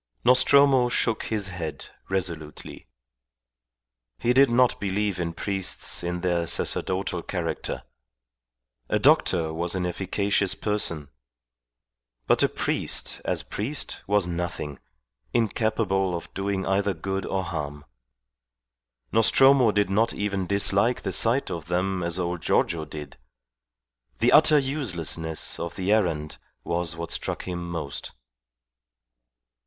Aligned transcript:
Nostromo 0.25 0.89
shook 0.89 1.25
his 1.25 1.49
head 1.49 1.91
resolutely. 2.09 2.87
He 4.17 4.33
did 4.33 4.49
not 4.49 4.79
believe 4.79 5.19
in 5.19 5.31
priests 5.31 6.03
in 6.03 6.21
their 6.21 6.47
sacerdotal 6.47 7.21
character. 7.21 7.83
A 8.89 8.97
doctor 8.97 9.53
was 9.53 9.75
an 9.75 9.85
efficacious 9.85 10.55
person; 10.55 11.09
but 12.25 12.41
a 12.41 12.49
priest, 12.49 13.21
as 13.25 13.43
priest, 13.43 14.01
was 14.07 14.25
nothing, 14.25 14.79
incapable 15.35 16.15
of 16.17 16.33
doing 16.33 16.65
either 16.65 16.95
good 16.95 17.23
or 17.23 17.43
harm. 17.43 17.85
Nostromo 19.11 19.71
did 19.71 19.91
not 19.91 20.15
even 20.15 20.47
dislike 20.47 21.03
the 21.03 21.11
sight 21.11 21.51
of 21.51 21.67
them 21.67 22.01
as 22.01 22.17
old 22.17 22.41
Giorgio 22.41 22.85
did. 22.85 23.19
The 24.17 24.31
utter 24.31 24.57
uselessness 24.57 25.59
of 25.59 25.75
the 25.75 25.91
errand 25.91 26.39
was 26.63 26.95
what 26.95 27.11
struck 27.11 27.43
him 27.43 27.69
most. 27.69 28.13